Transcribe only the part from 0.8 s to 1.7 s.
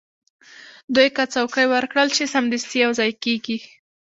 دوی که څوکۍ